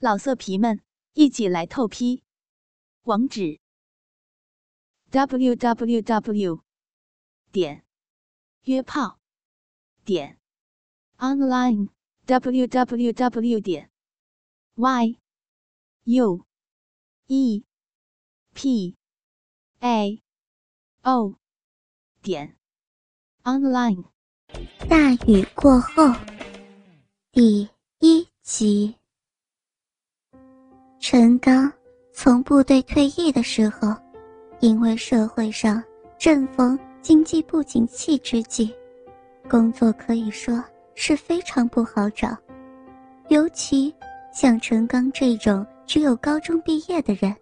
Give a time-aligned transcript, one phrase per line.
[0.00, 0.80] 老色皮们，
[1.14, 2.22] 一起来透批！
[3.02, 3.58] 网址
[5.10, 6.62] ：w w w
[7.50, 7.84] 点
[8.62, 9.18] 约炮
[10.04, 10.38] 点
[11.16, 11.88] online
[12.26, 13.90] w w w 点
[14.76, 15.18] y
[16.04, 16.46] u
[17.26, 17.64] e
[18.54, 18.96] p
[19.80, 20.22] a
[21.02, 21.34] o
[22.22, 22.56] 点
[23.42, 24.04] online。
[24.88, 26.14] 大雨过后，
[27.32, 27.68] 第
[27.98, 28.97] 一集。
[31.10, 31.72] 陈刚
[32.12, 33.96] 从部队退役的时候，
[34.60, 35.82] 因为社会上
[36.18, 38.70] 正逢经济不景气之际，
[39.48, 40.62] 工作可以说
[40.94, 42.36] 是非常不好找。
[43.28, 43.90] 尤其
[44.34, 47.34] 像陈刚这种只有高中毕业的人，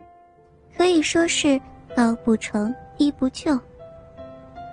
[0.77, 1.61] 可以说是
[1.97, 3.59] 高不成低不就。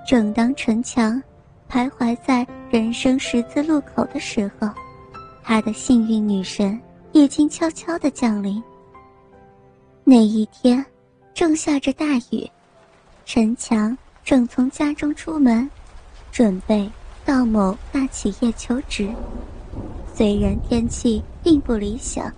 [0.08, 1.20] 正当陈强
[1.68, 4.70] 徘徊在人生十字路口的时候，
[5.42, 6.80] 他的幸运女神
[7.12, 8.64] 已经悄悄地降临。
[10.06, 10.86] 那一天，
[11.34, 12.46] 正下着大雨，
[13.26, 15.70] 陈强正从家中出门，
[16.30, 16.90] 准备
[17.24, 19.10] 到某大企业求职。
[20.14, 22.30] 虽然天气并不理想，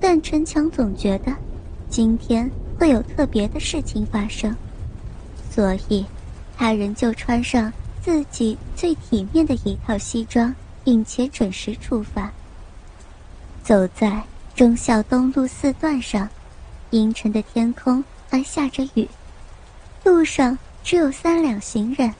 [0.00, 1.30] 但陈强总觉得
[1.90, 4.56] 今天会有特别的事情发生，
[5.50, 6.02] 所以
[6.56, 12.32] 他仍旧穿上自己最体面的一套西装，并且准时出发。
[13.62, 14.22] 走在
[14.54, 16.26] 忠孝东路四段上。
[16.96, 19.06] 阴沉的天空还下着雨，
[20.02, 22.14] 路上只有三两行人。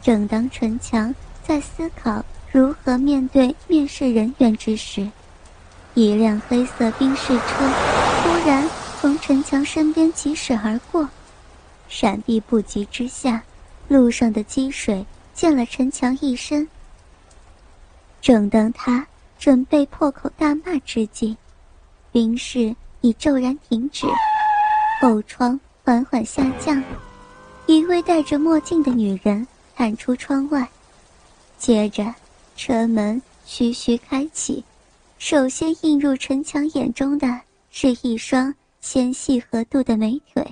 [0.00, 5.10] 正当陈强在思考如何面对面试人员之时，
[5.94, 7.72] 一辆黑色宾士车
[8.22, 11.08] 突然从陈强身边疾驶而过，
[11.88, 13.42] 闪避不及之下，
[13.88, 16.68] 路上的积水溅了陈强一身。
[18.20, 19.08] 正当他
[19.40, 21.36] 准备破口大骂之际，
[22.12, 22.76] 宾士。
[23.00, 24.06] 已骤然停止，
[25.00, 26.82] 后窗缓缓下降，
[27.66, 29.46] 一位戴着墨镜的女人
[29.76, 30.68] 探出窗外，
[31.58, 32.14] 接着
[32.56, 34.64] 车门徐徐开启，
[35.18, 37.40] 首先映入陈强眼中的
[37.70, 40.44] 是一双纤细合度的美腿，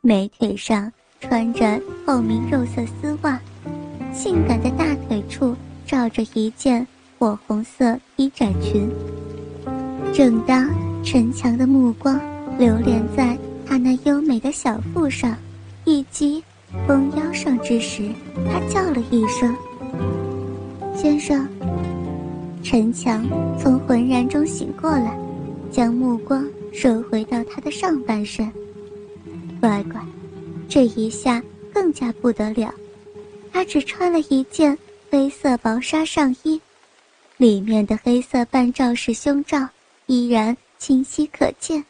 [0.00, 3.40] 美腿上穿着透明肉色丝袜，
[4.12, 5.56] 性感的大腿处
[5.86, 6.86] 罩着一件
[7.18, 8.90] 火红色衣窄裙。
[10.12, 10.89] 正当。
[11.02, 12.20] 陈强的目光
[12.58, 15.36] 流连在她那优美的小腹上，
[15.84, 16.42] 以及
[16.86, 18.10] 丰腰上之时，
[18.46, 19.56] 他叫了一声
[20.94, 21.48] ：“先生。”
[22.62, 23.24] 陈强
[23.58, 25.18] 从浑然中醒过来，
[25.72, 28.50] 将目光收回到他的上半身。
[29.60, 30.00] 乖乖，
[30.68, 32.72] 这一下更加不得了，
[33.52, 34.76] 他只穿了一件
[35.10, 36.60] 黑色薄纱上衣，
[37.36, 39.68] 里面的黑色半罩式胸罩
[40.06, 40.56] 依然。
[40.80, 41.84] 清晰可见，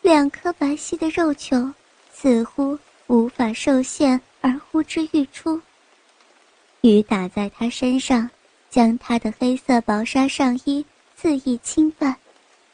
[0.00, 1.74] 两颗白皙的肉球
[2.12, 5.60] 似乎无法受限而呼之欲出。
[6.82, 8.30] 雨打在他身上，
[8.70, 10.86] 将他的黑色薄纱上衣
[11.16, 12.14] 肆意侵犯，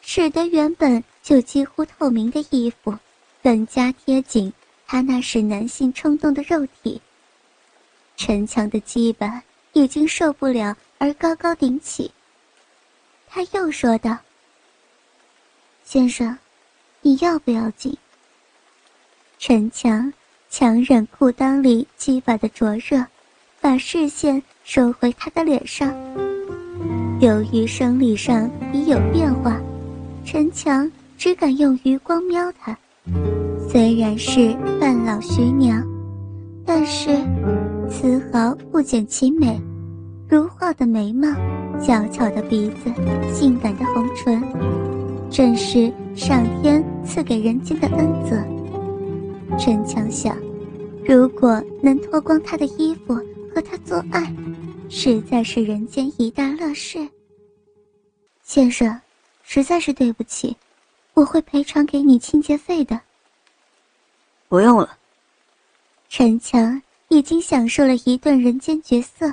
[0.03, 2.95] 使得原本就几乎透明的衣服
[3.43, 4.53] 更加贴紧
[4.87, 7.01] 他那使男性冲动的肉体。
[8.15, 9.43] 陈强的基板
[9.73, 12.13] 已经受不了而高高顶起。
[13.27, 14.19] 他又说道。
[15.85, 16.37] 先生，
[17.03, 17.97] 你要不要紧？
[19.39, 20.13] 陈强
[20.49, 23.05] 强忍裤裆里鸡巴的灼热，
[23.61, 25.93] 把视线收回他的脸上。
[27.21, 29.61] 由于生理上已有变化，
[30.25, 32.77] 陈强只敢用余光瞄他。
[33.69, 35.85] 虽然是半老徐娘，
[36.65, 37.17] 但是
[37.91, 39.61] 丝毫不减其美，
[40.29, 41.29] 如画的眉毛，
[41.81, 42.93] 小巧的鼻子，
[43.35, 44.41] 性感的红唇。
[45.31, 48.37] 正是上天赐给人间的恩泽。
[49.57, 50.37] 陈强想，
[51.05, 53.15] 如果能脱光他的衣服
[53.55, 54.35] 和他做爱，
[54.89, 57.09] 实在是人间一大乐事。
[58.43, 59.01] 先生，
[59.45, 60.57] 实在是对不起，
[61.15, 63.01] 我会赔偿给你清洁费的。
[64.49, 64.99] 不用了。
[66.09, 69.33] 陈强已经享受了一顿人间绝色，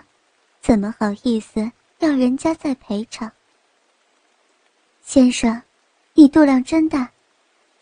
[0.61, 3.31] 怎么好意思要人家再赔偿？
[5.01, 5.59] 先生。
[6.19, 7.07] 你肚量真大，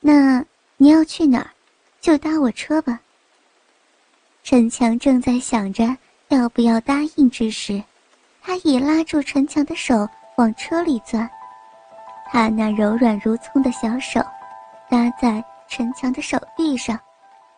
[0.02, 0.44] 那
[0.76, 1.50] 你要去哪儿，
[2.02, 3.00] 就搭我车吧。
[4.44, 5.96] 陈强正在想着
[6.28, 7.82] 要不要答应之时，
[8.42, 10.06] 他已拉住陈强的手
[10.36, 11.30] 往车里钻。
[12.26, 14.20] 他那柔软如葱的小手
[14.90, 17.00] 搭在陈强的手臂上，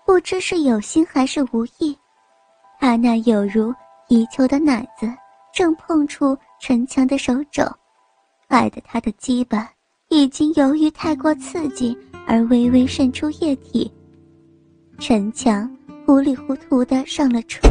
[0.05, 1.97] 不知是有心还是无意，
[2.79, 3.73] 他那有如
[4.07, 5.11] 泥鳅的奶子
[5.51, 7.63] 正碰触陈强的手肘，
[8.47, 9.71] 害得他的鸡巴。
[10.09, 13.91] 已经由于太过刺激而微微渗出液体。
[14.99, 15.69] 陈强
[16.05, 17.67] 糊里糊涂的上了车，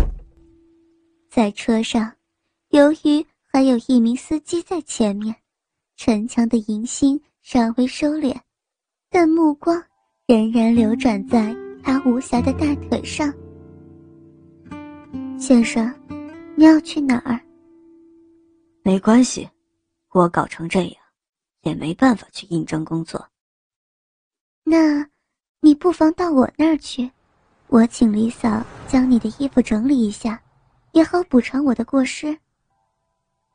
[1.31, 2.13] 在车上，
[2.71, 5.35] 由于还有一名司机在前面，
[5.97, 8.37] 陈强的淫心稍微收敛，
[9.11, 9.83] 但目光
[10.27, 13.33] 仍然流转在他无暇的大腿上。
[15.39, 15.93] 先生，
[16.55, 17.41] 你要去哪儿？
[18.83, 19.49] 没关系，
[20.13, 20.95] 我搞成这样，
[21.67, 23.29] 也没办法去应征工作。
[24.63, 25.05] 那，
[25.61, 27.11] 你不妨到我那儿去，
[27.67, 30.41] 我请李嫂将你的衣服整理一下，
[30.93, 32.39] 也好补偿我的过失。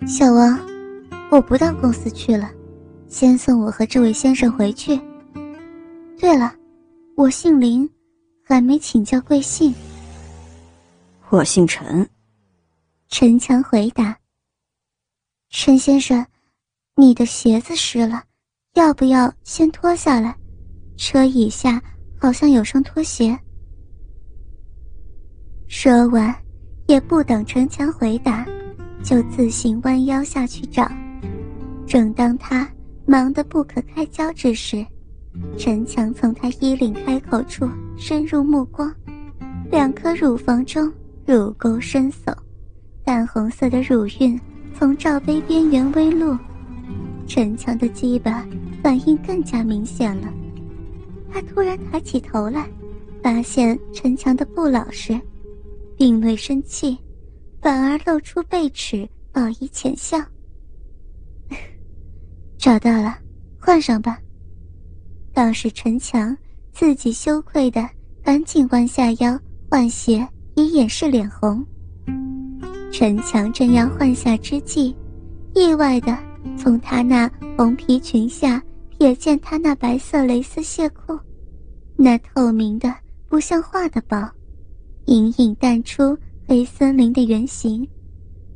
[0.05, 0.59] 小王，
[1.31, 2.51] 我不到公司去了，
[3.07, 4.99] 先送我和这位先生回去。
[6.19, 6.53] 对了，
[7.15, 7.89] 我姓林，
[8.43, 9.73] 还没请教贵姓。
[11.29, 12.09] 我姓陈，
[13.07, 14.17] 陈强回答。
[15.49, 16.25] 陈先生，
[17.01, 18.21] 你的鞋子湿了，
[18.75, 20.35] 要不要先脱下来？
[20.97, 21.81] 车椅下
[22.15, 23.35] 好像有双拖鞋。
[25.67, 26.31] 说完，
[26.85, 28.45] 也不等陈强回答，
[29.01, 30.87] 就自行弯腰下去找。
[31.87, 32.69] 正当他
[33.07, 34.85] 忙得不可开交之时，
[35.57, 37.67] 陈强从他衣领开口处
[37.97, 38.93] 深入目光，
[39.71, 40.93] 两颗乳房中。
[41.25, 42.31] 乳沟深耸，
[43.03, 44.39] 淡红色的乳晕
[44.77, 46.37] 从罩杯边缘微露，
[47.33, 48.45] 陈强的鸡巴
[48.83, 50.27] 反应更加明显了。
[51.31, 52.67] 他突然抬起头来，
[53.23, 55.17] 发现陈强的不老实，
[55.95, 56.97] 并未生气，
[57.61, 60.17] 反而露出背齿，报以浅笑。
[62.59, 63.17] 找到了，
[63.57, 64.19] 换上吧。
[65.33, 66.35] 倒是陈强
[66.73, 67.89] 自己羞愧的，
[68.21, 69.39] 赶紧弯下腰
[69.69, 70.27] 换鞋。
[70.55, 71.65] 以掩饰脸红。
[72.91, 74.93] 陈强正要换下之际，
[75.55, 76.13] 意外的
[76.57, 78.61] 从他那红皮裙下
[78.99, 81.17] 瞥见他那白色蕾丝线裤，
[81.95, 82.93] 那透明的
[83.27, 84.29] 不像话的包，
[85.05, 86.17] 隐隐淡出
[86.47, 87.87] 黑森林的原形，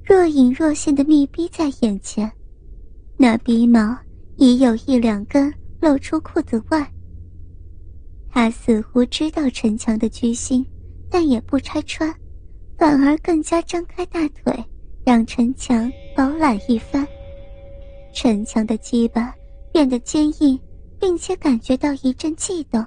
[0.03, 2.31] 若隐若现的密逼在眼前，
[3.17, 3.97] 那鼻毛
[4.37, 6.91] 已有一两根露出裤子外。
[8.29, 10.65] 他似乎知道陈强的居心。
[11.07, 12.13] 但也不拆穿，
[12.77, 14.65] 反而更加张开大腿，
[15.05, 17.07] 让陈强饱览一番。
[18.15, 19.35] 陈强的鸡巴
[19.73, 20.57] 变得坚硬，
[20.97, 22.83] 并且感觉到一阵悸动。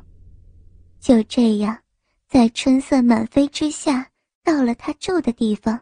[0.98, 1.78] 就这样，
[2.26, 4.10] 在春色满飞之下，
[4.42, 5.78] 到了他住的地方。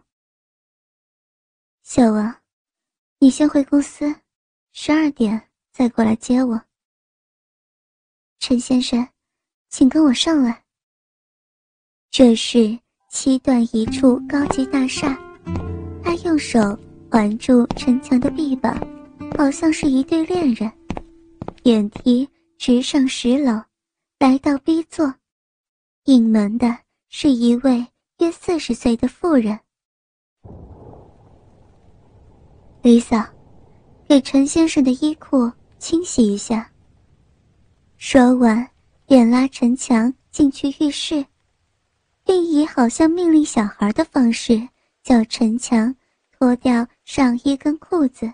[1.84, 2.34] 小王，
[3.20, 4.12] 你先回公司，
[4.72, 5.40] 十二点
[5.72, 6.60] 再过来接我。
[8.40, 9.08] 陈先生，
[9.68, 10.64] 请跟我上来。
[12.10, 12.76] 这是
[13.10, 15.16] 七段一处高级大厦，
[16.02, 16.58] 他用手
[17.08, 18.76] 环住陈强的臂膀，
[19.36, 20.70] 好像是一对恋人。
[21.62, 22.28] 电梯
[22.58, 23.62] 直上十楼，
[24.18, 25.14] 来到 B 座，
[26.04, 26.76] 应门的
[27.08, 27.86] 是一位
[28.18, 29.58] 约四十岁的妇人。
[32.82, 33.24] 李嫂，
[34.08, 36.70] 给陈先生的衣裤清洗一下。
[37.96, 38.68] 说完，
[39.06, 41.24] 便拉陈强进去浴室。
[42.26, 44.68] 并以好像命令小孩的方式
[45.04, 45.94] 叫陈强
[46.32, 48.28] 脱掉上衣跟裤子。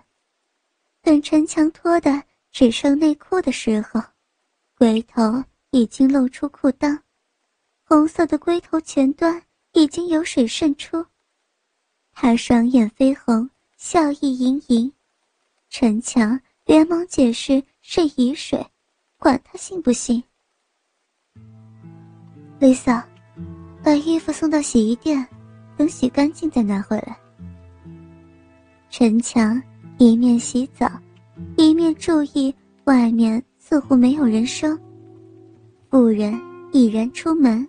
[1.03, 4.01] 等陈强脱的只剩内裤的时候，
[4.77, 6.97] 龟头已经露出裤裆，
[7.83, 9.43] 红色的龟头前端
[9.73, 11.05] 已经有水渗出。
[12.13, 14.91] 他双眼绯红，笑意盈盈。
[15.69, 18.65] 陈强连忙解释是雨水，
[19.17, 20.23] 管他信不信。
[22.59, 23.05] 丽萨。
[23.83, 25.27] 把衣服送到洗衣店，
[25.75, 27.19] 等洗干净再拿回来。
[28.89, 29.61] 陈强
[29.97, 30.89] 一面洗澡，
[31.55, 32.53] 一面注意
[32.85, 34.77] 外面似乎没有人声。
[35.89, 36.39] 妇人
[36.71, 37.67] 已然出门，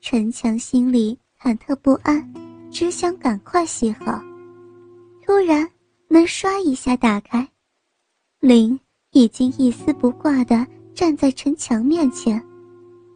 [0.00, 2.32] 陈强心里忐忑不安，
[2.70, 4.20] 只想赶快洗好。
[5.24, 5.68] 突然，
[6.08, 7.46] 门唰一下打开，
[8.40, 8.78] 林
[9.12, 12.42] 已经一丝不挂地站在陈强面前，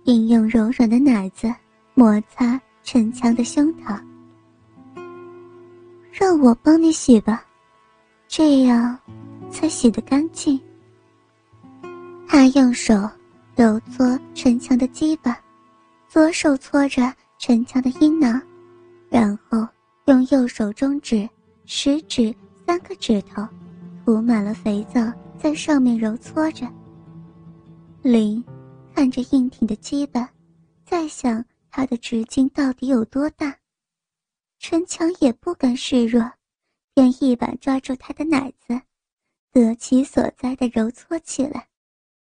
[0.05, 1.53] 并用柔软的奶子。
[1.95, 4.01] 摩擦陈强的胸膛，
[6.13, 7.45] 让我帮你洗吧，
[8.29, 8.97] 这样
[9.51, 10.61] 才洗得干净。
[12.29, 12.95] 他用手
[13.57, 15.37] 揉搓陈强的鸡巴，
[16.09, 18.41] 左手搓着陈强的阴囊，
[19.09, 19.67] 然后
[20.05, 21.29] 用右手中指、
[21.65, 22.33] 食指
[22.67, 23.43] 三个指头
[24.05, 26.69] 涂满了肥皂，在上面揉搓着。
[28.03, 28.45] 林
[28.95, 30.29] 看着硬挺的鸡巴，
[30.85, 31.45] 在想。
[31.71, 33.55] 他的直径到底有多大？
[34.59, 36.29] 陈强也不甘示弱，
[36.99, 38.83] 便一把抓住他的奶子，
[39.53, 41.69] 得其所在的揉搓起来，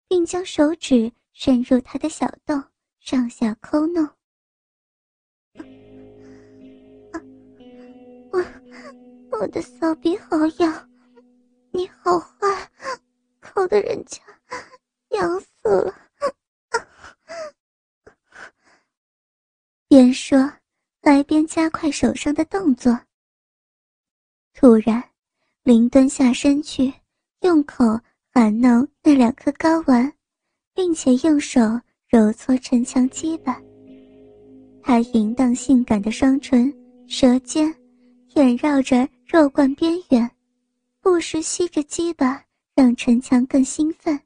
[0.07, 2.63] 并将手指伸入他的小洞，
[3.01, 4.09] 上下抠弄。
[8.31, 8.41] 我
[9.31, 10.89] 我的骚逼好痒，
[11.73, 12.71] 你好坏，
[13.41, 14.21] 抠的人家
[15.09, 15.93] 痒死了。
[19.89, 20.49] 边说，
[21.01, 22.97] 来边加快手上的动作。
[24.53, 25.03] 突然，
[25.63, 26.93] 林蹲下身去，
[27.41, 27.85] 用口
[28.33, 30.11] 含弄那两颗睾丸，
[30.73, 31.61] 并且用手
[32.07, 33.59] 揉搓陈强鸡巴。
[34.81, 36.73] 他淫荡性感的双唇、
[37.07, 37.73] 舌尖。
[38.35, 40.31] 掩绕着肉冠边缘，
[41.01, 42.41] 不时吸着鸡巴，
[42.73, 44.17] 让陈强更兴奋。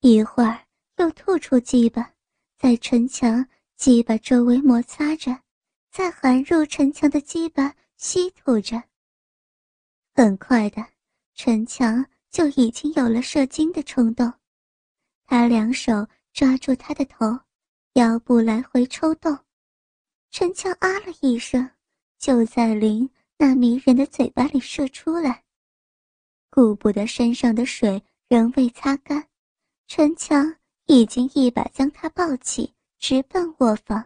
[0.00, 0.58] 一会儿
[0.98, 2.10] 又吐出鸡巴，
[2.58, 5.38] 在陈强鸡巴周围摩擦着，
[5.92, 8.82] 再含入陈强的鸡巴吸吐着。
[10.16, 10.82] 很快的，
[11.34, 14.32] 陈强就已经有了射精的冲动。
[15.26, 17.38] 他两手抓住他的头，
[17.92, 19.38] 腰部来回抽动。
[20.30, 21.68] 陈强啊了一声。
[22.18, 25.44] 就在林那迷人的嘴巴里射出来，
[26.48, 29.28] 顾不得身上的水仍未擦干，
[29.86, 30.56] 陈强
[30.86, 34.02] 已经一把将他抱起，直奔卧房。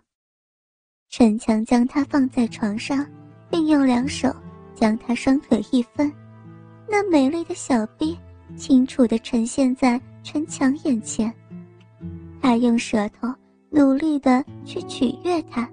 [1.09, 3.09] 陈强将他放在床上，
[3.49, 4.35] 并用两手
[4.81, 6.11] 将他双腿一分，
[6.89, 8.17] 那美丽的小臂
[8.57, 11.31] 清楚地呈现在陈强眼前。
[12.41, 13.29] 他用舌头
[13.69, 15.69] 努力地去取悦他。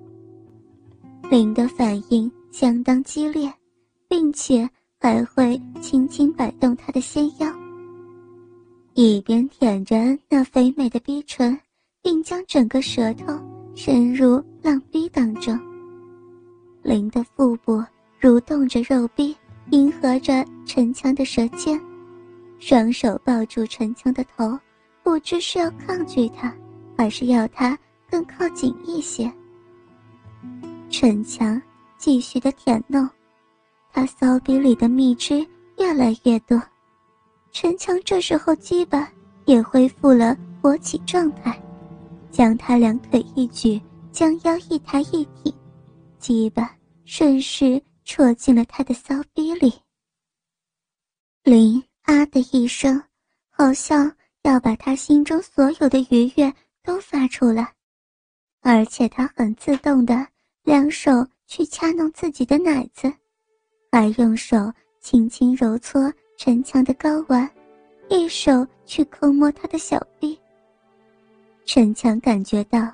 [1.32, 3.50] 林的反应相当激烈，
[4.10, 7.50] 并且还会轻轻摆动他的纤腰，
[8.94, 9.96] 一边舔着
[10.28, 11.58] 那肥美的逼唇，
[12.02, 13.34] 并将整个舌头
[13.74, 15.58] 伸入浪逼当中。
[16.84, 17.82] 林的腹部
[18.20, 19.36] 蠕动着肉壁，
[19.70, 21.80] 迎合着陈强的舌尖，
[22.58, 24.58] 双手抱住陈强的头，
[25.04, 26.52] 不知是要抗拒他，
[26.98, 27.78] 还是要他
[28.10, 29.32] 更靠近一些。
[30.90, 31.62] 陈强
[31.98, 33.08] 继续的舔弄，
[33.94, 35.46] 他骚逼里的蜜汁
[35.78, 36.60] 越来越多。
[37.52, 39.08] 陈强这时候鸡巴
[39.46, 41.62] 也恢复了勃起状态，
[42.32, 43.80] 将他两腿一举，
[44.12, 45.54] 将腰一抬一挺，
[46.18, 49.72] 鸡巴顺势戳进了他的骚逼里。
[51.44, 53.04] 林啊的一声，
[53.50, 54.10] 好像
[54.44, 57.74] 要把他心中所有的愉悦都发出来，
[58.62, 60.26] 而且他很自动的。
[60.64, 63.12] 两手去掐弄自己的奶子，
[63.90, 64.58] 还用手
[65.00, 67.50] 轻轻揉搓陈强的睾丸，
[68.10, 70.38] 一手去抠摸他的小臂。
[71.66, 72.92] 陈强感觉到，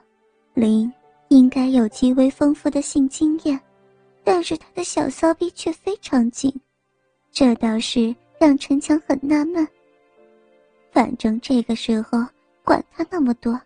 [0.53, 0.91] 林
[1.29, 3.59] 应该有极为丰富的性经验，
[4.23, 6.53] 但是他的小骚逼却非常紧，
[7.31, 9.67] 这倒是让陈强很纳闷。
[10.91, 12.19] 反正这个时候
[12.63, 13.59] 管他那么多，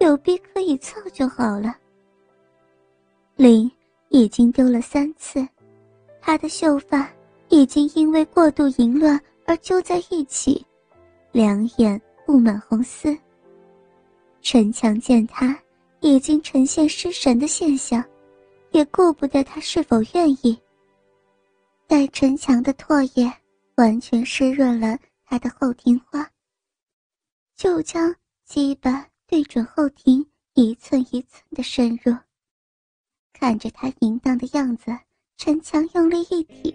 [0.00, 1.74] 有逼可以操就好了。
[3.36, 3.70] 林
[4.08, 5.46] 已经丢了三次，
[6.20, 7.08] 他的秀发
[7.48, 10.64] 已经因为过度淫乱而揪在一起，
[11.32, 13.16] 两眼布满红丝。
[14.42, 15.58] 陈强见他
[16.00, 18.04] 已经呈现失神的现象，
[18.72, 20.58] 也顾不得他是否愿意。
[21.86, 23.32] 待陈强的唾液
[23.76, 26.28] 完全湿润了他的后庭花，
[27.54, 32.14] 就将鸡巴对准后庭，一寸一寸的深入。
[33.32, 34.90] 看着他淫荡的样子，
[35.36, 36.74] 陈强用力一挺，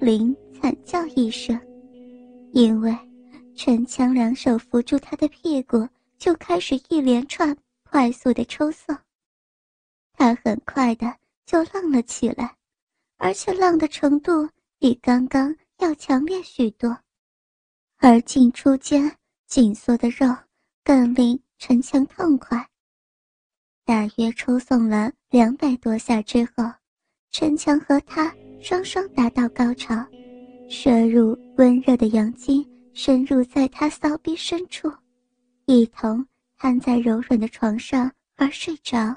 [0.00, 1.58] 林惨叫一声，
[2.52, 2.94] 因为
[3.54, 5.88] 陈强两手扶住他的屁股，
[6.18, 7.56] 就开始一连串
[7.88, 8.96] 快速的抽送。
[10.20, 12.54] 他很快的就浪了起来，
[13.16, 14.46] 而且浪的程度
[14.78, 16.94] 比刚刚要强烈许多，
[17.96, 20.26] 而进出间紧缩的肉
[20.84, 22.68] 更令陈强痛快。
[23.86, 26.70] 大约抽送了两百多下之后，
[27.30, 29.94] 陈强和他双双达到高潮，
[30.68, 32.62] 射入温热的阳精，
[32.92, 34.92] 深入在他骚逼深处，
[35.64, 36.22] 一同
[36.58, 39.16] 瘫在柔软的床上而睡着。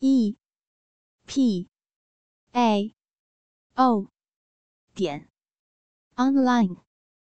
[0.00, 0.36] e
[1.26, 1.68] p
[2.52, 2.94] a
[3.76, 4.08] o
[4.94, 5.28] 点
[6.16, 6.85] online。